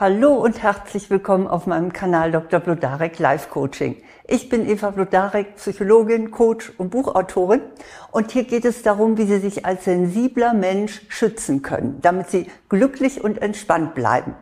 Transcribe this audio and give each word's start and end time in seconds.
Hallo 0.00 0.32
und 0.32 0.62
herzlich 0.62 1.10
willkommen 1.10 1.46
auf 1.46 1.66
meinem 1.66 1.92
Kanal 1.92 2.32
Dr. 2.32 2.58
Blodarek 2.58 3.18
Life 3.18 3.50
Coaching. 3.50 3.96
Ich 4.26 4.48
bin 4.48 4.66
Eva 4.66 4.92
Blodarek, 4.92 5.56
Psychologin, 5.56 6.30
Coach 6.30 6.72
und 6.78 6.88
Buchautorin 6.88 7.60
und 8.10 8.30
hier 8.30 8.44
geht 8.44 8.64
es 8.64 8.82
darum, 8.82 9.18
wie 9.18 9.26
Sie 9.26 9.36
sich 9.36 9.66
als 9.66 9.84
sensibler 9.84 10.54
Mensch 10.54 11.02
schützen 11.10 11.60
können, 11.60 11.98
damit 12.00 12.30
Sie 12.30 12.46
glücklich 12.70 13.22
und 13.22 13.42
entspannt 13.42 13.94
bleiben. 13.94 14.34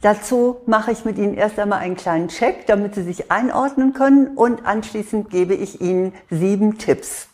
Dazu 0.00 0.56
mache 0.66 0.90
ich 0.90 1.04
mit 1.04 1.16
Ihnen 1.16 1.34
erst 1.34 1.60
einmal 1.60 1.78
einen 1.78 1.94
kleinen 1.94 2.26
Check, 2.26 2.66
damit 2.66 2.96
Sie 2.96 3.04
sich 3.04 3.30
einordnen 3.30 3.92
können 3.92 4.36
und 4.36 4.66
anschließend 4.66 5.30
gebe 5.30 5.54
ich 5.54 5.80
Ihnen 5.80 6.12
sieben 6.28 6.76
Tipps. 6.76 7.28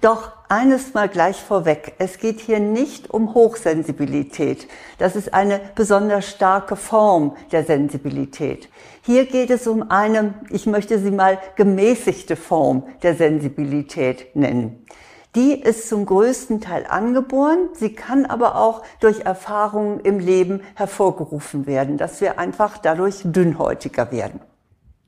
Doch 0.00 0.32
eines 0.48 0.94
mal 0.94 1.10
gleich 1.10 1.42
vorweg. 1.42 1.94
Es 1.98 2.18
geht 2.18 2.40
hier 2.40 2.58
nicht 2.58 3.10
um 3.10 3.34
Hochsensibilität. 3.34 4.66
Das 4.96 5.14
ist 5.14 5.34
eine 5.34 5.60
besonders 5.74 6.26
starke 6.26 6.76
Form 6.76 7.36
der 7.52 7.64
Sensibilität. 7.64 8.70
Hier 9.02 9.26
geht 9.26 9.50
es 9.50 9.66
um 9.66 9.90
eine, 9.90 10.34
ich 10.48 10.64
möchte 10.66 10.98
sie 10.98 11.10
mal 11.10 11.38
gemäßigte 11.56 12.36
Form 12.36 12.84
der 13.02 13.14
Sensibilität 13.14 14.34
nennen. 14.34 14.86
Die 15.34 15.60
ist 15.60 15.88
zum 15.88 16.06
größten 16.06 16.62
Teil 16.62 16.86
angeboren. 16.88 17.68
Sie 17.74 17.94
kann 17.94 18.24
aber 18.24 18.56
auch 18.56 18.82
durch 19.00 19.20
Erfahrungen 19.20 20.00
im 20.00 20.18
Leben 20.18 20.62
hervorgerufen 20.74 21.66
werden, 21.66 21.98
dass 21.98 22.22
wir 22.22 22.38
einfach 22.38 22.78
dadurch 22.78 23.20
dünnhäutiger 23.22 24.10
werden. 24.10 24.40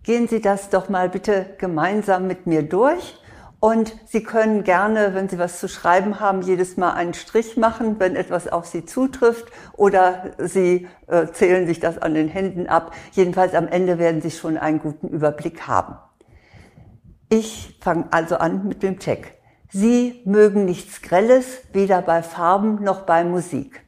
Gehen 0.05 0.29
Sie 0.29 0.41
das 0.41 0.69
doch 0.69 0.89
mal 0.89 1.09
bitte 1.09 1.47
gemeinsam 1.59 2.27
mit 2.27 2.47
mir 2.47 2.63
durch. 2.63 3.17
Und 3.65 3.95
Sie 4.07 4.25
können 4.25 4.65
gerne, 4.65 5.15
wenn 5.15 5.29
Sie 5.29 5.39
was 5.39 5.61
zu 5.61 5.69
schreiben 5.69 6.19
haben, 6.19 6.43
jedes 6.43 6.77
Mal 6.77 6.95
einen 6.95 7.15
Strich 7.15 7.57
machen, 7.57 8.01
wenn 8.01 8.17
etwas 8.17 8.49
auf 8.49 8.67
Sie 8.67 8.85
zutrifft 8.85 9.45
oder 9.75 10.33
Sie 10.39 10.89
äh, 11.07 11.29
zählen 11.29 11.69
sich 11.69 11.79
das 11.79 11.97
an 11.97 12.15
den 12.15 12.27
Händen 12.27 12.67
ab. 12.67 12.93
Jedenfalls 13.13 13.55
am 13.55 13.69
Ende 13.69 14.01
werden 14.01 14.21
Sie 14.21 14.33
schon 14.33 14.59
einen 14.59 14.81
guten 14.81 15.07
Überblick 15.07 15.69
haben. 15.69 15.95
Ich 17.29 17.79
fange 17.81 18.09
also 18.11 18.35
an 18.35 18.67
mit 18.67 18.83
dem 18.83 18.99
Check. 18.99 19.39
Sie 19.69 20.23
mögen 20.25 20.65
nichts 20.65 21.01
Grelles, 21.01 21.61
weder 21.73 22.03
bei 22.03 22.25
Farben 22.25 22.83
noch 22.83 23.03
bei 23.03 23.23
Musik. 23.23 23.82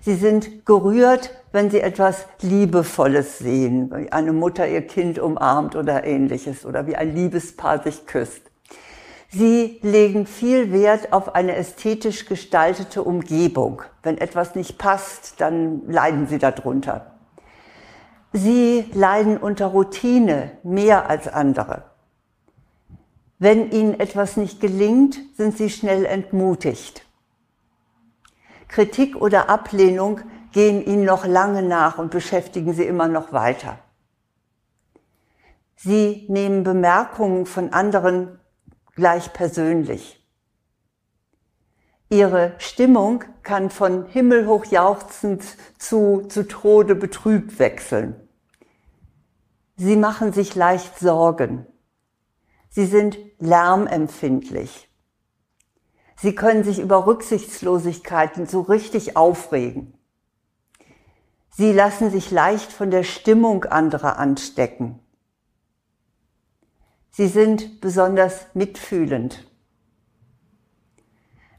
Sie 0.00 0.14
sind 0.14 0.64
gerührt, 0.64 1.30
wenn 1.52 1.70
Sie 1.70 1.80
etwas 1.80 2.26
Liebevolles 2.40 3.38
sehen, 3.38 3.90
wie 3.94 4.12
eine 4.12 4.32
Mutter 4.32 4.68
ihr 4.68 4.86
Kind 4.86 5.18
umarmt 5.18 5.76
oder 5.76 6.04
ähnliches 6.04 6.64
oder 6.64 6.86
wie 6.86 6.96
ein 6.96 7.14
Liebespaar 7.14 7.82
sich 7.82 8.06
küsst. 8.06 8.42
Sie 9.30 9.78
legen 9.82 10.26
viel 10.26 10.72
Wert 10.72 11.12
auf 11.12 11.34
eine 11.34 11.54
ästhetisch 11.54 12.24
gestaltete 12.24 13.02
Umgebung. 13.02 13.82
Wenn 14.02 14.16
etwas 14.16 14.54
nicht 14.54 14.78
passt, 14.78 15.40
dann 15.40 15.82
leiden 15.86 16.26
Sie 16.26 16.38
darunter. 16.38 17.18
Sie 18.32 18.86
leiden 18.94 19.36
unter 19.36 19.66
Routine 19.66 20.52
mehr 20.62 21.10
als 21.10 21.28
andere. 21.28 21.84
Wenn 23.38 23.70
Ihnen 23.70 24.00
etwas 24.00 24.36
nicht 24.36 24.60
gelingt, 24.60 25.18
sind 25.36 25.56
Sie 25.56 25.70
schnell 25.70 26.04
entmutigt. 26.04 27.04
Kritik 28.68 29.16
oder 29.16 29.48
Ablehnung 29.48 30.20
gehen 30.52 30.84
ihnen 30.84 31.04
noch 31.04 31.26
lange 31.26 31.62
nach 31.62 31.98
und 31.98 32.10
beschäftigen 32.10 32.72
sie 32.74 32.84
immer 32.84 33.08
noch 33.08 33.32
weiter. 33.32 33.78
Sie 35.76 36.26
nehmen 36.28 36.64
Bemerkungen 36.64 37.46
von 37.46 37.72
anderen 37.72 38.40
gleich 38.94 39.32
persönlich. 39.32 40.18
Ihre 42.10 42.54
Stimmung 42.58 43.24
kann 43.42 43.70
von 43.70 44.06
himmelhoch 44.06 44.64
jauchzend 44.64 45.44
zu, 45.78 46.22
zu 46.28 46.48
Tode 46.48 46.94
betrübt 46.94 47.58
wechseln. 47.58 48.28
Sie 49.76 49.96
machen 49.96 50.32
sich 50.32 50.54
leicht 50.54 50.98
Sorgen. 50.98 51.66
Sie 52.70 52.86
sind 52.86 53.18
lärmempfindlich. 53.38 54.87
Sie 56.20 56.34
können 56.34 56.64
sich 56.64 56.80
über 56.80 57.06
Rücksichtslosigkeiten 57.06 58.46
so 58.46 58.62
richtig 58.62 59.16
aufregen. 59.16 59.94
Sie 61.50 61.72
lassen 61.72 62.10
sich 62.10 62.30
leicht 62.30 62.72
von 62.72 62.90
der 62.90 63.04
Stimmung 63.04 63.64
anderer 63.64 64.18
anstecken. 64.18 64.98
Sie 67.10 67.28
sind 67.28 67.80
besonders 67.80 68.46
mitfühlend. 68.54 69.44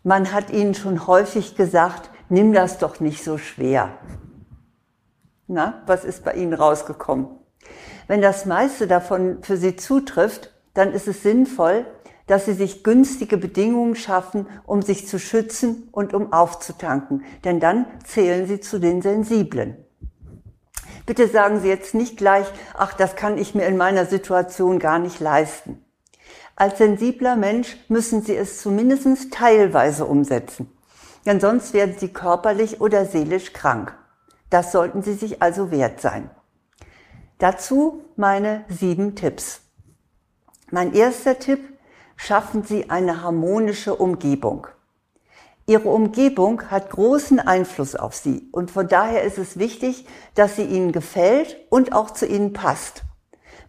Man 0.03 0.31
hat 0.31 0.49
ihnen 0.49 0.73
schon 0.73 1.07
häufig 1.07 1.55
gesagt, 1.55 2.09
nimm 2.29 2.53
das 2.53 2.77
doch 2.77 2.99
nicht 2.99 3.23
so 3.23 3.37
schwer. 3.37 3.97
Na, 5.47 5.83
was 5.85 6.05
ist 6.05 6.23
bei 6.23 6.33
Ihnen 6.33 6.53
rausgekommen? 6.53 7.27
Wenn 8.07 8.21
das 8.21 8.45
meiste 8.45 8.87
davon 8.87 9.43
für 9.43 9.57
Sie 9.57 9.75
zutrifft, 9.75 10.53
dann 10.73 10.93
ist 10.93 11.07
es 11.07 11.23
sinnvoll, 11.23 11.85
dass 12.29 12.45
sie 12.45 12.53
sich 12.53 12.83
günstige 12.83 13.37
Bedingungen 13.37 13.95
schaffen, 13.95 14.45
um 14.67 14.83
sich 14.83 15.07
zu 15.07 15.17
schützen 15.17 15.89
und 15.91 16.13
um 16.13 16.31
aufzutanken. 16.31 17.25
Denn 17.43 17.59
dann 17.59 17.87
zählen 18.05 18.47
sie 18.47 18.59
zu 18.59 18.79
den 18.79 19.01
Sensiblen. 19.01 19.77
Bitte 21.07 21.27
sagen 21.27 21.59
Sie 21.59 21.67
jetzt 21.67 21.95
nicht 21.95 22.17
gleich, 22.17 22.45
ach, 22.77 22.93
das 22.93 23.15
kann 23.15 23.39
ich 23.39 23.55
mir 23.55 23.65
in 23.65 23.77
meiner 23.77 24.05
Situation 24.05 24.77
gar 24.77 24.99
nicht 24.99 25.19
leisten. 25.19 25.83
Als 26.55 26.77
sensibler 26.77 27.35
Mensch 27.35 27.77
müssen 27.87 28.21
Sie 28.21 28.35
es 28.35 28.61
zumindest 28.61 29.33
teilweise 29.33 30.05
umsetzen. 30.05 30.71
Denn 31.25 31.39
sonst 31.39 31.73
werden 31.73 31.95
Sie 31.97 32.09
körperlich 32.09 32.79
oder 32.79 33.07
seelisch 33.07 33.53
krank. 33.53 33.97
Das 34.51 34.71
sollten 34.71 35.01
Sie 35.01 35.15
sich 35.15 35.41
also 35.41 35.71
wert 35.71 35.99
sein. 35.99 36.29
Dazu 37.39 38.03
meine 38.15 38.65
sieben 38.69 39.15
Tipps. 39.15 39.61
Mein 40.69 40.93
erster 40.93 41.39
Tipp, 41.39 41.61
schaffen 42.19 42.63
Sie 42.63 42.89
eine 42.89 43.23
harmonische 43.23 43.95
Umgebung. 43.95 44.67
Ihre 45.65 45.87
Umgebung 45.87 46.69
hat 46.69 46.89
großen 46.89 47.39
Einfluss 47.39 47.95
auf 47.95 48.13
Sie 48.13 48.49
und 48.51 48.71
von 48.71 48.89
daher 48.89 49.23
ist 49.23 49.37
es 49.37 49.57
wichtig, 49.57 50.05
dass 50.35 50.57
sie 50.57 50.63
Ihnen 50.63 50.91
gefällt 50.91 51.55
und 51.69 51.93
auch 51.93 52.11
zu 52.11 52.25
Ihnen 52.25 52.51
passt. 52.51 53.03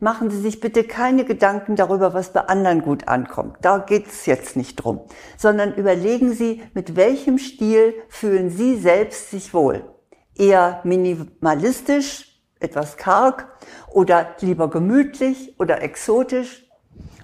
Machen 0.00 0.30
Sie 0.30 0.40
sich 0.40 0.58
bitte 0.58 0.82
keine 0.82 1.24
Gedanken 1.24 1.76
darüber, 1.76 2.12
was 2.12 2.32
bei 2.32 2.40
anderen 2.40 2.82
gut 2.82 3.06
ankommt. 3.06 3.58
Da 3.60 3.78
geht 3.78 4.08
es 4.08 4.26
jetzt 4.26 4.56
nicht 4.56 4.76
drum, 4.76 5.02
sondern 5.36 5.74
überlegen 5.74 6.32
Sie, 6.32 6.60
mit 6.74 6.96
welchem 6.96 7.38
Stil 7.38 7.94
fühlen 8.08 8.50
Sie 8.50 8.76
selbst 8.76 9.30
sich 9.30 9.54
wohl. 9.54 9.84
Eher 10.36 10.80
minimalistisch, 10.82 12.42
etwas 12.58 12.96
karg 12.96 13.46
oder 13.92 14.34
lieber 14.40 14.68
gemütlich 14.68 15.54
oder 15.60 15.82
exotisch 15.82 16.69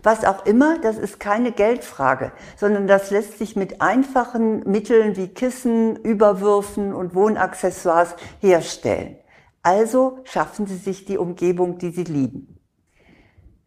was 0.07 0.25
auch 0.25 0.47
immer, 0.47 0.79
das 0.79 0.99
ist 0.99 1.19
keine 1.19 1.51
Geldfrage, 1.51 2.31
sondern 2.57 2.87
das 2.87 3.11
lässt 3.11 3.39
sich 3.39 3.57
mit 3.57 3.81
einfachen 3.83 4.61
Mitteln 4.61 5.17
wie 5.17 5.27
Kissen, 5.27 5.97
Überwürfen 5.97 6.95
und 6.95 7.17
Wohnaccessoires 7.17 8.15
herstellen. 8.39 9.17
Also 9.65 10.21
schaffen 10.23 10.69
Sie 10.69 10.77
sich 10.77 11.07
die 11.07 11.19
Umgebung, 11.19 11.79
die 11.79 11.91
Sie 11.91 12.05
lieben. 12.05 12.61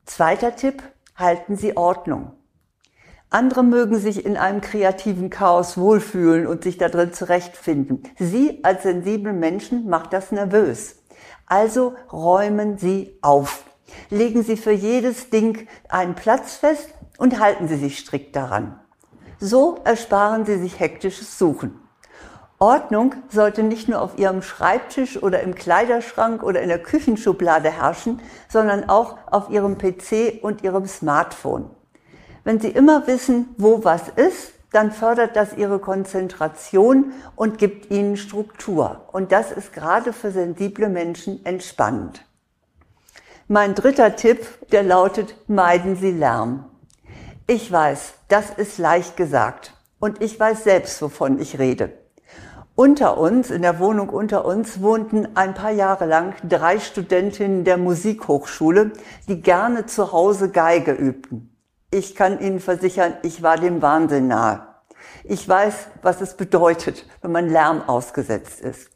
Zweiter 0.06 0.56
Tipp, 0.56 0.82
halten 1.14 1.58
Sie 1.58 1.76
Ordnung. 1.76 2.32
Andere 3.30 3.62
mögen 3.62 3.98
sich 4.00 4.26
in 4.26 4.38
einem 4.38 4.62
kreativen 4.62 5.30
Chaos 5.30 5.78
wohlfühlen 5.78 6.48
und 6.48 6.64
sich 6.64 6.78
da 6.78 6.88
drin 6.88 7.12
zurechtfinden. 7.12 8.04
Sie 8.18 8.64
als 8.64 8.84
sensiblen 8.84 9.40
Menschen 9.40 9.90
macht 9.90 10.14
das 10.14 10.32
nervös. 10.32 11.04
Also 11.48 11.96
räumen 12.14 12.78
Sie 12.78 13.20
auf. 13.22 13.69
Legen 14.10 14.44
Sie 14.44 14.58
für 14.58 14.72
jedes 14.72 15.30
Ding 15.30 15.68
einen 15.90 16.16
Platz 16.16 16.56
fest 16.56 16.90
und 17.18 17.40
halten 17.40 17.68
Sie 17.68 17.78
sich 17.78 18.00
strikt 18.00 18.36
daran. 18.36 18.80
So 19.40 19.80
ersparen 19.84 20.46
Sie 20.46 20.58
sich 20.58 20.80
hektisches 20.80 21.38
Suchen. 21.38 21.80
Ordnung 22.62 23.16
sollte 23.30 23.64
nicht 23.64 23.88
nur 23.88 24.02
auf 24.02 24.18
Ihrem 24.20 24.42
Schreibtisch 24.42 25.24
oder 25.24 25.42
im 25.42 25.56
Kleiderschrank 25.56 26.44
oder 26.44 26.62
in 26.62 26.68
der 26.68 26.84
Küchenschublade 26.84 27.72
herrschen, 27.72 28.20
sondern 28.50 28.90
auch 28.90 29.18
auf 29.32 29.50
Ihrem 29.50 29.78
PC 29.78 30.44
und 30.44 30.62
Ihrem 30.62 30.86
Smartphone. 30.86 31.70
Wenn 32.44 32.60
Sie 32.60 32.68
immer 32.68 33.08
wissen, 33.08 33.56
wo 33.58 33.86
was 33.86 34.10
ist, 34.10 34.52
dann 34.72 34.92
fördert 34.92 35.36
das 35.38 35.56
Ihre 35.56 35.80
Konzentration 35.80 37.14
und 37.36 37.58
gibt 37.58 37.90
Ihnen 37.92 38.18
Struktur. 38.18 39.06
Und 39.12 39.32
das 39.32 39.52
ist 39.52 39.74
gerade 39.74 40.12
für 40.12 40.32
sensible 40.32 40.90
Menschen 40.90 41.46
entspannend. 41.46 42.26
Mein 43.52 43.74
dritter 43.74 44.16
Tipp, 44.16 44.46
der 44.72 44.84
lautet, 44.84 45.36
meiden 45.48 45.96
Sie 45.96 46.12
Lärm. 46.12 46.66
Ich 47.48 47.72
weiß, 47.72 48.14
das 48.28 48.52
ist 48.52 48.78
leicht 48.78 49.18
gesagt. 49.18 49.74
Und 49.98 50.22
ich 50.22 50.40
weiß 50.40 50.64
selbst, 50.64 51.02
wovon 51.02 51.40
ich 51.40 51.58
rede. 51.58 51.92
Unter 52.76 53.18
uns, 53.18 53.50
in 53.50 53.64
der 53.64 53.80
Wohnung 53.80 54.10
unter 54.10 54.46
uns, 54.46 54.84
wohnten 54.84 55.36
ein 55.36 55.56
paar 55.56 55.72
Jahre 55.72 56.06
lang 56.06 56.36
drei 56.48 56.80
Studentinnen 56.80 57.64
der 57.64 57.78
Musikhochschule, 57.78 58.92
die 59.28 59.42
gerne 59.42 59.88
zu 59.88 60.12
Hause 60.12 60.52
Geige 60.52 60.92
übten. 60.92 61.58
Ich 61.90 62.14
kann 62.14 62.40
Ihnen 62.40 62.60
versichern, 62.60 63.16
ich 63.24 63.42
war 63.42 63.58
dem 63.58 63.82
Wahnsinn 63.82 64.28
nahe. 64.28 64.68
Ich 65.24 65.50
weiß, 65.50 65.88
was 66.04 66.22
es 66.22 66.38
bedeutet, 66.38 67.08
wenn 67.24 67.32
man 67.32 67.50
Lärm 67.50 67.82
ausgesetzt 67.82 68.62
ist. 68.62 68.92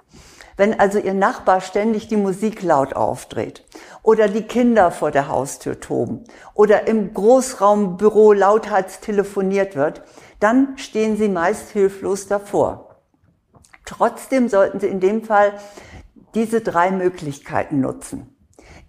Wenn 0.56 0.80
also 0.80 1.00
Ihr 1.00 1.14
Nachbar 1.14 1.62
ständig 1.62 2.08
die 2.08 2.18
Musik 2.18 2.62
laut 2.62 2.96
aufdreht 2.96 3.64
oder 4.04 4.28
die 4.28 4.44
Kinder 4.44 4.92
vor 4.92 5.12
der 5.12 5.28
Haustür 5.28 5.80
toben 5.80 6.24
oder 6.54 6.88
im 6.88 7.14
Großraumbüro 7.14 8.34
lauthals 8.34 9.00
telefoniert 9.00 9.76
wird, 9.76 10.04
dann 10.40 10.78
stehen 10.78 11.18
Sie 11.18 11.30
meist 11.30 11.70
hilflos 11.70 12.28
davor. 12.28 13.00
Trotzdem 13.86 14.48
sollten 14.48 14.80
Sie 14.80 14.88
in 14.88 15.00
dem 15.00 15.24
Fall 15.24 15.54
diese 16.36 16.62
drei 16.62 16.92
Möglichkeiten 16.92 17.82
nutzen. 17.82 18.36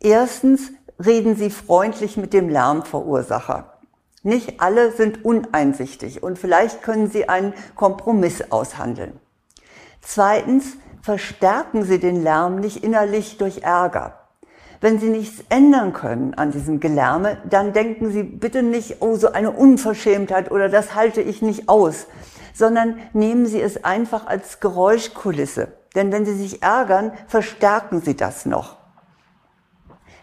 Erstens 0.01 0.71
reden 1.05 1.37
Sie 1.37 1.51
freundlich 1.51 2.17
mit 2.17 2.33
dem 2.33 2.49
Lärmverursacher. 2.49 3.79
Nicht 4.23 4.61
alle 4.61 4.93
sind 4.93 5.25
uneinsichtig 5.25 6.23
und 6.23 6.39
vielleicht 6.39 6.83
können 6.83 7.11
Sie 7.11 7.29
einen 7.29 7.53
Kompromiss 7.75 8.51
aushandeln. 8.51 9.21
Zweitens 10.01 10.77
verstärken 11.05 11.85
Sie 11.85 12.01
den 12.01 12.23
Lärm 12.23 12.57
nicht 12.57 12.83
innerlich 12.83 13.37
durch 13.37 13.63
Ärger. 13.63 14.21
Wenn 14.81 14.99
Sie 14.99 15.11
nichts 15.11 15.45
ändern 15.51 15.93
können 15.93 16.33
an 16.33 16.51
diesem 16.51 16.81
Gelärme, 16.81 17.37
dann 17.45 17.75
denken 17.75 18.11
Sie 18.11 18.23
bitte 18.23 18.63
nicht, 18.63 19.03
oh, 19.03 19.15
so 19.17 19.31
eine 19.31 19.51
Unverschämtheit 19.51 20.51
oder 20.51 20.71
das 20.71 20.95
halte 20.95 21.21
ich 21.21 21.43
nicht 21.43 21.69
aus, 21.69 22.07
sondern 22.55 22.99
nehmen 23.13 23.45
Sie 23.45 23.61
es 23.61 23.85
einfach 23.85 24.27
als 24.27 24.61
Geräuschkulisse. 24.61 25.69
Denn 25.95 26.11
wenn 26.11 26.25
Sie 26.25 26.35
sich 26.35 26.63
ärgern, 26.63 27.13
verstärken 27.27 28.01
Sie 28.01 28.17
das 28.17 28.47
noch. 28.47 28.79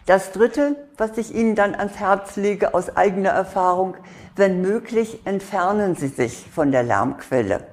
Das 0.06 0.32
Dritte, 0.32 0.74
was 0.96 1.16
ich 1.16 1.32
Ihnen 1.32 1.54
dann 1.54 1.76
ans 1.76 2.00
Herz 2.00 2.34
lege 2.34 2.74
aus 2.74 2.96
eigener 2.96 3.30
Erfahrung, 3.30 3.94
wenn 4.34 4.60
möglich, 4.60 5.20
entfernen 5.26 5.94
Sie 5.94 6.08
sich 6.08 6.50
von 6.52 6.72
der 6.72 6.82
Lärmquelle 6.82 7.71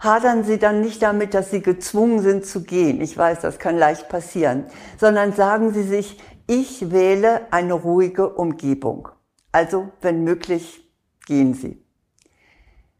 hadern 0.00 0.44
Sie 0.44 0.58
dann 0.58 0.80
nicht 0.80 1.02
damit, 1.02 1.34
dass 1.34 1.50
Sie 1.50 1.62
gezwungen 1.62 2.20
sind 2.20 2.46
zu 2.46 2.62
gehen. 2.62 3.00
Ich 3.00 3.16
weiß, 3.16 3.40
das 3.40 3.58
kann 3.58 3.76
leicht 3.76 4.08
passieren. 4.08 4.64
Sondern 4.98 5.32
sagen 5.32 5.72
Sie 5.72 5.82
sich, 5.82 6.18
ich 6.46 6.90
wähle 6.90 7.52
eine 7.52 7.74
ruhige 7.74 8.28
Umgebung. 8.28 9.08
Also, 9.52 9.88
wenn 10.00 10.22
möglich, 10.22 10.88
gehen 11.26 11.54
Sie. 11.54 11.82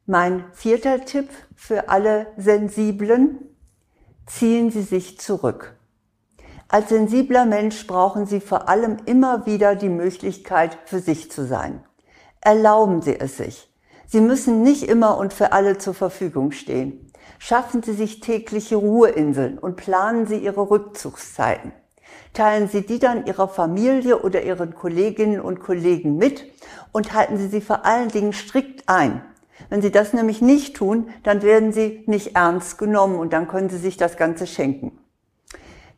Mein 0.07 0.45
vierter 0.53 1.05
Tipp 1.05 1.29
für 1.55 1.89
alle 1.89 2.29
Sensiblen, 2.37 3.39
ziehen 4.27 4.71
Sie 4.71 4.83
sich 4.83 5.19
zurück. 5.19 5.77
Als 6.69 6.89
sensibler 6.89 7.47
Mensch 7.47 7.87
brauchen 7.87 8.27
Sie 8.27 8.41
vor 8.41 8.69
allem 8.69 8.97
immer 9.07 9.47
wieder 9.47 9.77
die 9.77 9.89
Möglichkeit, 9.89 10.79
für 10.85 10.99
sich 10.99 11.31
zu 11.31 11.47
sein. 11.47 11.85
Erlauben 12.41 13.03
Sie 13.03 13.19
es 13.19 13.37
sich. 13.37 13.73
Sie 14.07 14.21
müssen 14.21 14.63
nicht 14.63 14.85
immer 14.85 15.19
und 15.19 15.33
für 15.33 15.53
alle 15.53 15.79
zur 15.79 15.95
Verfügung 15.95 16.53
stehen. 16.53 17.11
Schaffen 17.39 17.83
Sie 17.83 17.93
sich 17.93 18.21
tägliche 18.21 18.77
Ruheinseln 18.77 19.59
und 19.59 19.77
planen 19.77 20.27
Sie 20.27 20.39
Ihre 20.39 20.71
Rückzugszeiten. 20.71 21.73
Teilen 22.33 22.69
Sie 22.69 22.83
die 22.83 22.99
dann 22.99 23.27
Ihrer 23.27 23.49
Familie 23.49 24.23
oder 24.23 24.43
Ihren 24.43 24.75
Kolleginnen 24.75 25.41
und 25.41 25.61
Kollegen 25.61 26.17
mit 26.17 26.45
und 26.93 27.15
halten 27.15 27.37
Sie 27.37 27.49
sie 27.49 27.61
vor 27.61 27.85
allen 27.85 28.09
Dingen 28.09 28.33
strikt 28.33 28.89
ein. 28.89 29.23
Wenn 29.69 29.83
Sie 29.83 29.91
das 29.91 30.13
nämlich 30.13 30.41
nicht 30.41 30.77
tun, 30.77 31.09
dann 31.25 31.43
werden 31.43 31.73
Sie 31.73 32.05
nicht 32.07 32.37
ernst 32.37 32.79
genommen 32.79 33.19
und 33.19 33.33
dann 33.33 33.49
können 33.49 33.71
Sie 33.71 33.79
sich 33.79 33.97
das 33.97 34.17
Ganze 34.17 34.47
schenken. 34.47 34.99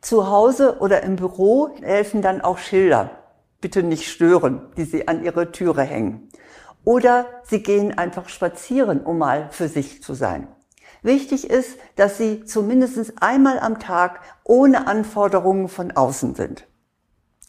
Zu 0.01 0.29
Hause 0.29 0.77
oder 0.79 1.03
im 1.03 1.17
Büro 1.17 1.69
helfen 1.81 2.21
dann 2.21 2.41
auch 2.41 2.57
Schilder. 2.57 3.11
Bitte 3.61 3.83
nicht 3.83 4.09
stören, 4.09 4.61
die 4.77 4.85
Sie 4.85 5.07
an 5.07 5.23
Ihre 5.23 5.51
Türe 5.51 5.83
hängen. 5.83 6.29
Oder 6.83 7.25
Sie 7.43 7.61
gehen 7.61 7.97
einfach 7.97 8.29
spazieren, 8.29 9.01
um 9.01 9.17
mal 9.17 9.49
für 9.51 9.67
sich 9.67 10.01
zu 10.01 10.13
sein. 10.13 10.47
Wichtig 11.01 11.49
ist, 11.49 11.77
dass 11.95 12.17
Sie 12.17 12.43
zumindest 12.45 13.21
einmal 13.21 13.59
am 13.59 13.79
Tag 13.79 14.21
ohne 14.43 14.87
Anforderungen 14.87 15.69
von 15.69 15.91
außen 15.91 16.35
sind. 16.35 16.67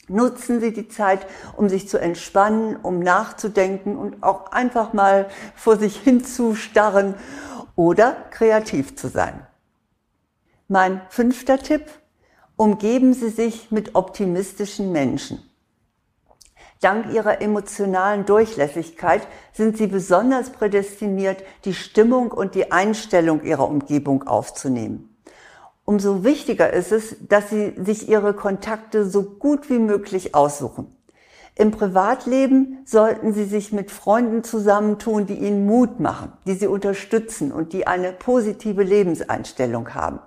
Nutzen 0.09 0.61
Sie 0.61 0.73
die 0.73 0.89
Zeit, 0.89 1.27
um 1.57 1.69
sich 1.69 1.89
zu 1.89 1.99
entspannen, 1.99 2.77
um 2.77 2.99
nachzudenken 2.99 3.97
und 3.97 4.23
auch 4.23 4.51
einfach 4.53 4.93
mal 4.93 5.29
vor 5.55 5.77
sich 5.77 5.97
hinzustarren 5.97 7.15
oder 7.77 8.17
kreativ 8.31 8.97
zu 8.97 9.09
sein. 9.09 9.47
Mein 10.67 11.01
fünfter 11.09 11.59
Tipp, 11.59 11.85
umgeben 12.57 13.15
Sie 13.15 13.31
sich 13.31 13.71
mit 13.71 13.95
optimistischen 13.95 14.93
Menschen. 14.93 15.50
Dank 16.81 17.13
ihrer 17.13 17.43
emotionalen 17.43 18.25
Durchlässigkeit 18.25 19.27
sind 19.53 19.77
sie 19.77 19.87
besonders 19.87 20.49
prädestiniert, 20.49 21.45
die 21.67 21.75
Stimmung 21.75 22.33
und 22.33 22.55
die 22.55 22.73
Einstellung 22.73 23.45
ihrer 23.45 23.69
Umgebung 23.69 24.27
aufzunehmen. 24.27 25.15
Umso 25.85 26.25
wichtiger 26.25 26.73
ist 26.73 26.91
es, 26.91 27.17
dass 27.29 27.51
sie 27.51 27.75
sich 27.77 28.09
ihre 28.09 28.33
Kontakte 28.33 29.05
so 29.05 29.23
gut 29.23 29.69
wie 29.69 29.79
möglich 29.79 30.35
aussuchen. 30.35 30.97
Im 31.55 31.71
Privatleben 31.73 32.79
sollten 32.87 33.35
Sie 33.35 33.45
sich 33.45 33.73
mit 33.73 33.91
Freunden 33.91 34.45
zusammentun, 34.45 35.27
die 35.27 35.35
Ihnen 35.35 35.67
Mut 35.67 36.01
machen, 36.01 36.33
die 36.47 36.55
Sie 36.55 36.69
unterstützen 36.69 37.53
und 37.53 37.75
die 37.75 37.87
eine 37.87 38.13
positive 38.13 38.83
Lebenseinstellung 38.83 39.93
haben. 39.93 40.21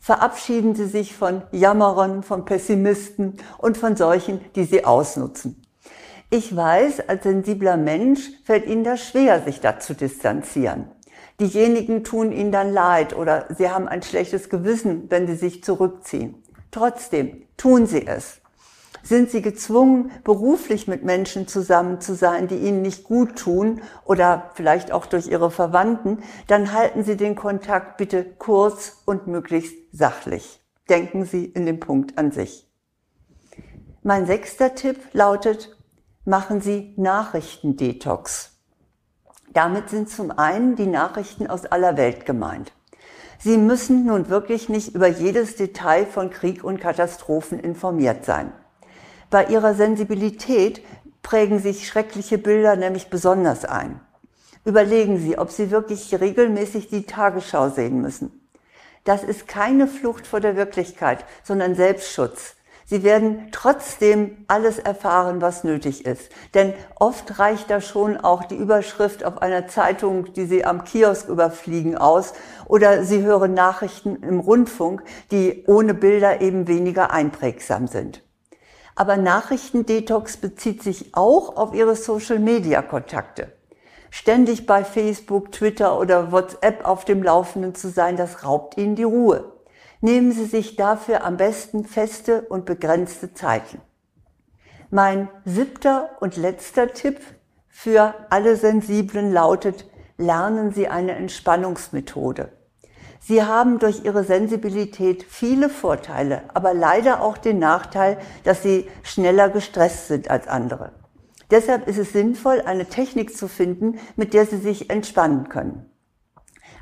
Verabschieden 0.00 0.74
Sie 0.74 0.86
sich 0.86 1.14
von 1.14 1.42
Jammerern, 1.50 2.22
von 2.22 2.46
Pessimisten 2.46 3.36
und 3.58 3.76
von 3.76 3.96
solchen, 3.96 4.40
die 4.54 4.64
Sie 4.64 4.86
ausnutzen. 4.86 5.63
Ich 6.36 6.56
weiß, 6.56 7.08
als 7.08 7.22
sensibler 7.22 7.76
Mensch 7.76 8.28
fällt 8.42 8.66
Ihnen 8.66 8.82
das 8.82 9.06
schwer, 9.06 9.40
sich 9.42 9.60
da 9.60 9.78
zu 9.78 9.94
distanzieren. 9.94 10.90
Diejenigen 11.38 12.02
tun 12.02 12.32
Ihnen 12.32 12.50
dann 12.50 12.72
leid 12.72 13.14
oder 13.14 13.46
Sie 13.56 13.70
haben 13.70 13.86
ein 13.86 14.02
schlechtes 14.02 14.48
Gewissen, 14.48 15.08
wenn 15.10 15.28
Sie 15.28 15.36
sich 15.36 15.62
zurückziehen. 15.62 16.42
Trotzdem 16.72 17.46
tun 17.56 17.86
Sie 17.86 18.04
es. 18.08 18.40
Sind 19.04 19.30
Sie 19.30 19.42
gezwungen, 19.42 20.10
beruflich 20.24 20.88
mit 20.88 21.04
Menschen 21.04 21.46
zusammen 21.46 22.00
zu 22.00 22.16
sein, 22.16 22.48
die 22.48 22.58
Ihnen 22.58 22.82
nicht 22.82 23.04
gut 23.04 23.36
tun 23.36 23.80
oder 24.04 24.50
vielleicht 24.54 24.90
auch 24.90 25.06
durch 25.06 25.28
Ihre 25.28 25.52
Verwandten, 25.52 26.18
dann 26.48 26.72
halten 26.72 27.04
Sie 27.04 27.16
den 27.16 27.36
Kontakt 27.36 27.96
bitte 27.96 28.24
kurz 28.24 29.02
und 29.04 29.28
möglichst 29.28 29.76
sachlich. 29.92 30.58
Denken 30.90 31.26
Sie 31.26 31.44
in 31.44 31.64
den 31.64 31.78
Punkt 31.78 32.18
an 32.18 32.32
sich. 32.32 32.68
Mein 34.02 34.26
sechster 34.26 34.74
Tipp 34.74 34.98
lautet, 35.12 35.76
machen 36.24 36.60
Sie 36.60 36.94
Nachrichtendetox. 36.96 38.50
Damit 39.52 39.90
sind 39.90 40.08
zum 40.08 40.30
einen 40.30 40.74
die 40.74 40.86
Nachrichten 40.86 41.46
aus 41.46 41.66
aller 41.66 41.96
Welt 41.96 42.26
gemeint. 42.26 42.72
Sie 43.38 43.58
müssen 43.58 44.06
nun 44.06 44.28
wirklich 44.30 44.68
nicht 44.68 44.94
über 44.94 45.06
jedes 45.06 45.56
Detail 45.56 46.06
von 46.06 46.30
Krieg 46.30 46.64
und 46.64 46.80
Katastrophen 46.80 47.60
informiert 47.60 48.24
sein. 48.24 48.52
Bei 49.28 49.46
Ihrer 49.46 49.74
Sensibilität 49.74 50.82
prägen 51.22 51.58
sich 51.58 51.86
schreckliche 51.86 52.38
Bilder 52.38 52.76
nämlich 52.76 53.10
besonders 53.10 53.64
ein. 53.64 54.00
Überlegen 54.64 55.18
Sie, 55.18 55.36
ob 55.36 55.50
Sie 55.50 55.70
wirklich 55.70 56.18
regelmäßig 56.18 56.88
die 56.88 57.04
Tagesschau 57.04 57.68
sehen 57.68 58.00
müssen. 58.00 58.48
Das 59.04 59.22
ist 59.22 59.46
keine 59.46 59.86
Flucht 59.86 60.26
vor 60.26 60.40
der 60.40 60.56
Wirklichkeit, 60.56 61.26
sondern 61.42 61.74
Selbstschutz. 61.74 62.56
Sie 62.86 63.02
werden 63.02 63.48
trotzdem 63.50 64.44
alles 64.46 64.78
erfahren, 64.78 65.40
was 65.40 65.64
nötig 65.64 66.04
ist. 66.04 66.30
Denn 66.52 66.74
oft 66.96 67.38
reicht 67.38 67.70
da 67.70 67.80
schon 67.80 68.18
auch 68.18 68.44
die 68.44 68.56
Überschrift 68.56 69.24
auf 69.24 69.40
einer 69.40 69.66
Zeitung, 69.68 70.32
die 70.34 70.44
Sie 70.44 70.64
am 70.64 70.84
Kiosk 70.84 71.28
überfliegen, 71.28 71.96
aus. 71.96 72.34
Oder 72.66 73.04
Sie 73.04 73.22
hören 73.22 73.54
Nachrichten 73.54 74.16
im 74.16 74.40
Rundfunk, 74.40 75.02
die 75.30 75.64
ohne 75.66 75.94
Bilder 75.94 76.42
eben 76.42 76.68
weniger 76.68 77.10
einprägsam 77.10 77.86
sind. 77.86 78.22
Aber 78.96 79.16
Nachrichtendetox 79.16 80.36
bezieht 80.36 80.82
sich 80.82 81.14
auch 81.14 81.56
auf 81.56 81.74
Ihre 81.74 81.96
Social-Media-Kontakte. 81.96 83.50
Ständig 84.10 84.66
bei 84.66 84.84
Facebook, 84.84 85.50
Twitter 85.50 85.98
oder 85.98 86.30
WhatsApp 86.30 86.86
auf 86.86 87.04
dem 87.04 87.22
Laufenden 87.22 87.74
zu 87.74 87.88
sein, 87.88 88.16
das 88.16 88.44
raubt 88.44 88.76
Ihnen 88.76 88.94
die 88.94 89.02
Ruhe 89.02 89.53
nehmen 90.04 90.32
Sie 90.32 90.44
sich 90.44 90.76
dafür 90.76 91.24
am 91.24 91.38
besten 91.38 91.86
feste 91.86 92.42
und 92.42 92.66
begrenzte 92.66 93.32
Zeiten. 93.32 93.80
Mein 94.90 95.30
siebter 95.46 96.10
und 96.20 96.36
letzter 96.36 96.92
Tipp 96.92 97.18
für 97.70 98.14
alle 98.28 98.56
Sensiblen 98.56 99.32
lautet, 99.32 99.90
lernen 100.18 100.72
Sie 100.72 100.88
eine 100.88 101.12
Entspannungsmethode. 101.12 102.52
Sie 103.18 103.42
haben 103.42 103.78
durch 103.78 104.04
Ihre 104.04 104.24
Sensibilität 104.24 105.22
viele 105.22 105.70
Vorteile, 105.70 106.42
aber 106.52 106.74
leider 106.74 107.22
auch 107.22 107.38
den 107.38 107.58
Nachteil, 107.58 108.18
dass 108.44 108.62
Sie 108.62 108.86
schneller 109.02 109.48
gestresst 109.48 110.08
sind 110.08 110.28
als 110.28 110.46
andere. 110.48 110.92
Deshalb 111.50 111.88
ist 111.88 111.98
es 111.98 112.12
sinnvoll, 112.12 112.60
eine 112.60 112.84
Technik 112.84 113.34
zu 113.34 113.48
finden, 113.48 113.98
mit 114.16 114.34
der 114.34 114.44
Sie 114.44 114.58
sich 114.58 114.90
entspannen 114.90 115.48
können. 115.48 115.86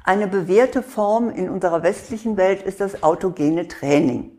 Eine 0.04 0.26
bewährte 0.26 0.82
Form 0.82 1.30
in 1.30 1.48
unserer 1.48 1.82
westlichen 1.84 2.36
Welt 2.36 2.62
ist 2.62 2.80
das 2.80 3.02
autogene 3.04 3.68
Training. 3.68 4.32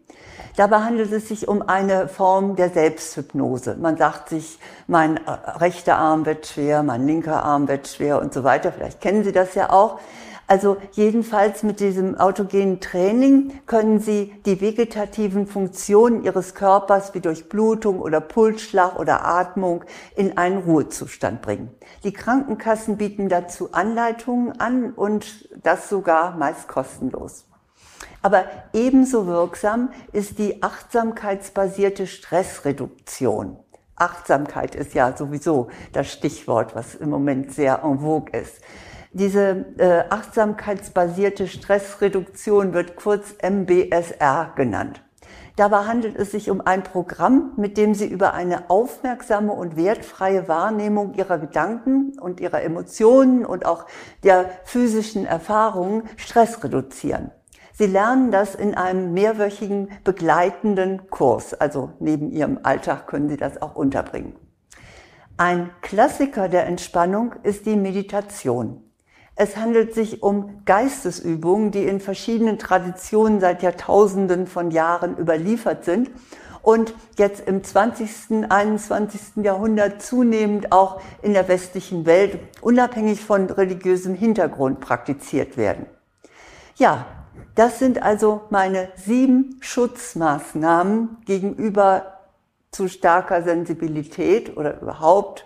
Dabei 0.56 0.82
handelt 0.82 1.12
es 1.12 1.30
sich 1.30 1.48
um 1.48 1.68
eine 1.68 2.08
Form 2.08 2.56
der 2.56 2.70
Selbsthypnose. 2.70 3.76
Man 3.80 3.98
sagt 3.98 4.30
sich, 4.30 4.60
mein 4.88 5.18
äh, 5.18 5.32
rechter 5.32 5.98
Arm 5.98 6.26
wird 6.26 6.46
schwer, 6.46 6.84
mein 6.84 7.08
linker 7.08 7.44
Arm 7.44 7.68
wird 7.68 7.88
schwer 7.88 8.22
und 8.22 8.34
so 8.34 8.44
weiter. 8.44 8.72
Vielleicht 8.72 9.02
kennen 9.02 9.24
Sie 9.24 9.32
das 9.32 9.56
ja 9.56 9.72
auch. 9.72 10.00
Also 10.48 10.78
jedenfalls 10.92 11.64
mit 11.64 11.80
diesem 11.80 12.18
autogenen 12.18 12.82
Training 12.82 13.62
können 13.66 14.00
Sie 14.00 14.34
die 14.46 14.60
vegetativen 14.60 15.48
Funktionen 15.48 16.24
Ihres 16.24 16.54
Körpers 16.54 17.14
wie 17.14 17.22
Durchblutung 17.22 18.00
oder 18.00 18.20
Pulsschlag 18.20 19.00
oder 19.00 19.26
Atmung 19.26 19.86
in 20.16 20.38
einen 20.38 20.64
Ruhezustand 20.64 21.42
bringen. 21.42 21.72
Die 22.04 22.12
Krankenkassen 22.12 22.98
bieten 22.98 23.30
dazu 23.30 23.72
Anleitungen 23.72 24.60
an 24.60 24.92
und 24.92 25.50
das 25.64 25.88
sogar 25.88 26.36
meist 26.36 26.68
kostenlos. 26.68 27.46
Aber 28.22 28.46
ebenso 28.74 29.28
wirksam 29.28 29.92
ist 30.12 30.40
die 30.40 30.62
achtsamkeitsbasierte 30.62 32.08
Stressreduktion. 32.08 33.58
Achtsamkeit 33.96 34.76
ist 34.76 34.94
ja 34.94 35.16
sowieso 35.16 35.70
das 35.92 36.12
Stichwort, 36.12 36.76
was 36.76 36.96
im 36.96 37.10
Moment 37.10 37.54
sehr 37.54 37.84
en 37.84 38.00
vogue 38.00 38.32
ist. 38.32 38.62
Diese 39.16 39.66
äh, 39.78 40.06
achtsamkeitsbasierte 40.10 41.48
Stressreduktion 41.48 42.74
wird 42.74 42.96
kurz 42.96 43.36
MBSR 43.44 44.54
genannt. 44.56 45.04
Dabei 45.56 45.86
handelt 45.86 46.16
es 46.16 46.32
sich 46.32 46.50
um 46.50 46.62
ein 46.62 46.82
Programm, 46.82 47.52
mit 47.56 47.78
dem 47.78 47.94
Sie 47.94 48.08
über 48.08 48.34
eine 48.34 48.72
aufmerksame 48.72 49.54
und 49.54 49.76
wertfreie 49.76 50.48
Wahrnehmung 50.48 51.14
Ihrer 51.14 51.38
Gedanken 51.38 52.18
und 52.20 52.40
Ihrer 52.40 52.64
Emotionen 52.64 53.46
und 53.46 53.68
auch 53.68 53.86
der 54.24 54.50
physischen 54.64 55.28
Erfahrungen 55.28 56.10
Stress 56.18 56.64
reduzieren. 56.64 57.30
Sie 57.72 57.86
lernen 57.86 58.32
das 58.32 58.56
in 58.56 58.74
einem 58.74 59.14
mehrwöchigen 59.14 59.92
begleitenden 60.04 61.12
Kurs, 61.12 61.54
also 61.54 61.92
neben 62.00 62.32
Ihrem 62.32 62.60
Alltag 62.64 63.06
können 63.06 63.30
Sie 63.30 63.38
das 63.38 63.62
auch 63.62 63.76
unterbringen. 63.76 64.36
Ein 65.38 65.70
Klassiker 65.82 66.50
der 66.50 66.66
Entspannung 66.66 67.36
ist 67.44 67.68
die 67.68 67.76
Meditation. 67.76 68.84
Es 69.36 69.58
handelt 69.58 69.94
sich 69.94 70.22
um 70.22 70.64
Geistesübungen, 70.66 71.72
die 71.72 71.86
in 71.86 72.00
verschiedenen 72.00 72.60
Traditionen 72.60 73.40
seit 73.40 73.64
Jahrtausenden 73.64 74.46
von 74.46 74.70
Jahren 74.70 75.18
überliefert 75.18 75.86
sind 75.86 76.12
und 76.62 76.94
jetzt 77.18 77.48
im 77.48 77.64
20., 77.64 78.50
21. 78.50 79.44
Jahrhundert 79.44 80.02
zunehmend 80.02 80.72
auch 80.72 81.02
in 81.22 81.34
der 81.34 81.48
westlichen 81.48 82.06
Welt 82.06 82.40
unabhängig 82.62 83.22
von 83.22 83.50
religiösem 83.50 84.16
Hintergrund 84.16 84.80
praktiziert 84.80 85.58
werden. 85.58 85.88
Ja, 86.76 87.06
das 87.56 87.80
sind 87.80 88.02
also 88.02 88.42
meine 88.50 88.90
sieben 88.96 89.58
Schutzmaßnahmen 89.62 91.18
gegenüber 91.26 92.20
zu 92.72 92.88
starker 92.88 93.44
Sensibilität 93.44 94.58
oder 94.58 94.82
überhaupt 94.82 95.46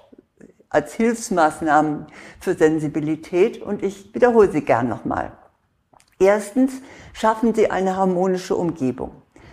als 0.70 0.94
Hilfsmaßnahmen 0.94 2.08
für 2.40 2.56
Sensibilität 2.56 3.62
und 3.62 3.84
ich 3.84 4.14
wiederhole 4.14 4.52
sie 4.52 4.62
gern 4.62 4.90
nochmal. 4.90 5.32
Erstens 6.20 6.82
schaffen 7.14 7.54
Sie 7.54 7.70
eine 7.70 7.96
harmonische 7.96 8.56
Umgebung. 8.56 9.12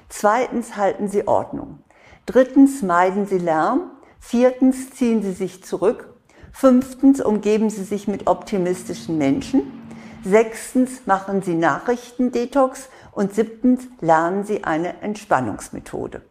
Zweitens 0.08 0.76
halten 0.76 1.08
Sie 1.08 1.28
Ordnung. 1.28 1.80
Drittens 2.26 2.82
meiden 2.82 3.26
Sie 3.26 3.38
Lärm. 3.38 3.90
Viertens 4.18 4.90
ziehen 4.90 5.22
Sie 5.22 5.32
sich 5.32 5.62
zurück. 5.62 6.14
Fünftens 6.52 7.20
umgeben 7.20 7.68
Sie 7.68 7.84
sich 7.84 8.08
mit 8.08 8.26
optimistischen 8.26 9.18
Menschen. 9.18 9.62
Sechstens 10.24 11.06
machen 11.06 11.42
Sie 11.42 11.54
Nachrichtendetox. 11.54 12.88
Und 13.12 13.34
siebtens 13.34 13.86
lernen 14.00 14.44
Sie 14.44 14.64
eine 14.64 15.02
Entspannungsmethode. 15.02 16.22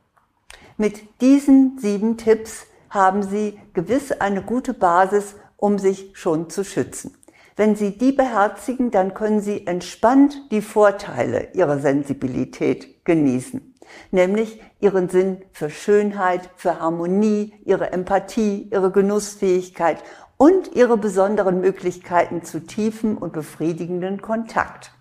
Mit 0.78 1.22
diesen 1.22 1.78
sieben 1.78 2.18
Tipps 2.18 2.66
haben 2.94 3.24
Sie 3.24 3.60
gewiss 3.74 4.12
eine 4.12 4.44
gute 4.44 4.74
Basis, 4.74 5.36
um 5.58 5.80
sich 5.80 6.12
schon 6.14 6.50
zu 6.50 6.64
schützen. 6.64 7.18
Wenn 7.56 7.76
Sie 7.76 7.98
die 7.98 8.12
beherzigen, 8.12 8.92
dann 8.92 9.14
können 9.14 9.40
Sie 9.40 9.68
entspannt 9.68 10.36
die 10.52 10.62
Vorteile 10.62 11.50
Ihrer 11.54 11.80
Sensibilität 11.80 13.06
genießen, 13.06 13.76
nämlich 14.12 14.62
Ihren 14.80 15.10
Sinn 15.10 15.44
für 15.52 15.70
Schönheit, 15.70 16.50
für 16.56 16.80
Harmonie, 16.80 17.54
Ihre 17.64 17.92
Empathie, 17.92 18.70
Ihre 18.72 18.92
Genussfähigkeit 18.92 20.04
und 20.38 20.76
Ihre 20.76 20.98
besonderen 20.98 21.62
Möglichkeiten 21.62 22.44
zu 22.44 22.60
tiefen 22.60 23.18
und 23.18 23.34
befriedigenden 23.34 24.22
Kontakt. 24.22 24.92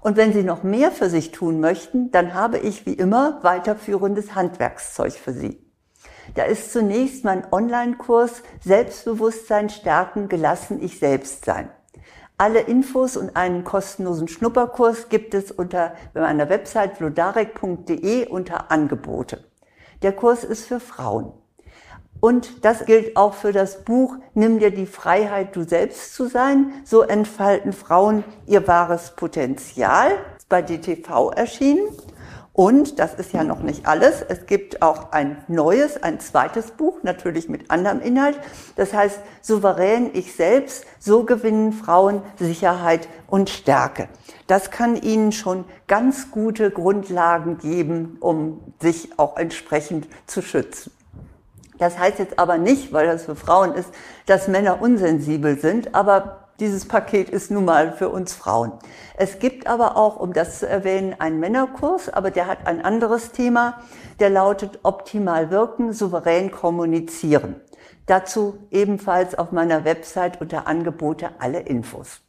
Und 0.00 0.16
wenn 0.16 0.32
Sie 0.32 0.42
noch 0.42 0.62
mehr 0.62 0.90
für 0.90 1.10
sich 1.10 1.30
tun 1.30 1.60
möchten, 1.60 2.10
dann 2.10 2.34
habe 2.34 2.58
ich 2.58 2.86
wie 2.86 2.94
immer 2.94 3.38
weiterführendes 3.42 4.34
Handwerkszeug 4.34 5.12
für 5.12 5.32
Sie. 5.32 5.69
Da 6.34 6.44
ist 6.44 6.72
zunächst 6.72 7.24
mein 7.24 7.46
Online-Kurs 7.52 8.42
Selbstbewusstsein 8.64 9.68
stärken, 9.68 10.28
gelassen 10.28 10.82
ich 10.82 10.98
selbst 10.98 11.44
sein. 11.44 11.70
Alle 12.38 12.60
Infos 12.60 13.16
und 13.16 13.36
einen 13.36 13.64
kostenlosen 13.64 14.28
Schnupperkurs 14.28 15.10
gibt 15.10 15.34
es 15.34 15.50
unter 15.50 15.92
meiner 16.14 16.48
Website 16.48 16.96
vlodarek.de 16.96 18.28
unter 18.28 18.70
Angebote. 18.70 19.44
Der 20.02 20.12
Kurs 20.12 20.44
ist 20.44 20.64
für 20.66 20.80
Frauen. 20.80 21.34
Und 22.20 22.64
das 22.64 22.84
gilt 22.84 23.16
auch 23.16 23.34
für 23.34 23.52
das 23.52 23.84
Buch 23.84 24.16
Nimm 24.34 24.58
dir 24.58 24.70
die 24.70 24.86
Freiheit, 24.86 25.56
du 25.56 25.64
selbst 25.64 26.14
zu 26.14 26.28
sein. 26.28 26.72
So 26.84 27.02
entfalten 27.02 27.72
Frauen 27.72 28.24
ihr 28.46 28.66
wahres 28.66 29.10
Potenzial. 29.16 30.12
Bei 30.48 30.62
DTV 30.62 31.30
erschienen. 31.30 31.88
Und 32.60 32.98
das 32.98 33.14
ist 33.14 33.32
ja 33.32 33.42
noch 33.42 33.62
nicht 33.62 33.86
alles. 33.86 34.20
Es 34.20 34.44
gibt 34.44 34.82
auch 34.82 35.12
ein 35.12 35.42
neues, 35.48 36.02
ein 36.02 36.20
zweites 36.20 36.72
Buch, 36.72 36.98
natürlich 37.02 37.48
mit 37.48 37.70
anderem 37.70 38.02
Inhalt. 38.02 38.38
Das 38.76 38.92
heißt, 38.92 39.18
souverän 39.40 40.10
ich 40.12 40.36
selbst, 40.36 40.84
so 40.98 41.24
gewinnen 41.24 41.72
Frauen 41.72 42.20
Sicherheit 42.38 43.08
und 43.28 43.48
Stärke. 43.48 44.10
Das 44.46 44.70
kann 44.70 45.00
Ihnen 45.00 45.32
schon 45.32 45.64
ganz 45.86 46.32
gute 46.32 46.70
Grundlagen 46.70 47.56
geben, 47.56 48.18
um 48.20 48.60
sich 48.78 49.18
auch 49.18 49.38
entsprechend 49.38 50.06
zu 50.26 50.42
schützen. 50.42 50.92
Das 51.78 51.98
heißt 51.98 52.18
jetzt 52.18 52.38
aber 52.38 52.58
nicht, 52.58 52.92
weil 52.92 53.06
das 53.06 53.24
für 53.24 53.36
Frauen 53.36 53.72
ist, 53.72 53.88
dass 54.26 54.48
Männer 54.48 54.82
unsensibel 54.82 55.58
sind, 55.58 55.94
aber 55.94 56.49
dieses 56.60 56.86
Paket 56.86 57.30
ist 57.30 57.50
nun 57.50 57.64
mal 57.64 57.92
für 57.92 58.10
uns 58.10 58.34
Frauen. 58.34 58.72
Es 59.16 59.38
gibt 59.38 59.66
aber 59.66 59.96
auch, 59.96 60.20
um 60.20 60.32
das 60.32 60.60
zu 60.60 60.68
erwähnen, 60.68 61.16
einen 61.18 61.40
Männerkurs, 61.40 62.08
aber 62.08 62.30
der 62.30 62.46
hat 62.46 62.66
ein 62.66 62.84
anderes 62.84 63.32
Thema. 63.32 63.80
Der 64.20 64.30
lautet 64.30 64.80
Optimal 64.82 65.50
wirken, 65.50 65.92
souverän 65.92 66.50
kommunizieren. 66.50 67.56
Dazu 68.06 68.58
ebenfalls 68.70 69.34
auf 69.36 69.52
meiner 69.52 69.84
Website 69.84 70.40
unter 70.40 70.66
Angebote 70.66 71.30
alle 71.38 71.60
Infos. 71.60 72.20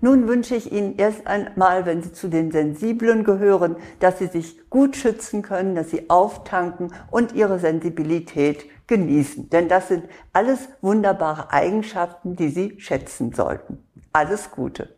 Nun 0.00 0.28
wünsche 0.28 0.56
ich 0.56 0.72
Ihnen 0.72 0.96
erst 0.96 1.26
einmal, 1.26 1.86
wenn 1.86 2.02
Sie 2.02 2.12
zu 2.12 2.28
den 2.28 2.50
Sensiblen 2.50 3.24
gehören, 3.24 3.76
dass 4.00 4.18
Sie 4.18 4.26
sich 4.26 4.68
gut 4.68 4.96
schützen 4.96 5.42
können, 5.42 5.74
dass 5.74 5.90
Sie 5.90 6.10
auftanken 6.10 6.92
und 7.10 7.32
Ihre 7.32 7.58
Sensibilität 7.58 8.66
genießen. 8.86 9.50
Denn 9.50 9.68
das 9.68 9.88
sind 9.88 10.04
alles 10.32 10.68
wunderbare 10.80 11.52
Eigenschaften, 11.52 12.36
die 12.36 12.48
Sie 12.48 12.80
schätzen 12.80 13.32
sollten. 13.32 13.84
Alles 14.12 14.50
Gute. 14.50 14.96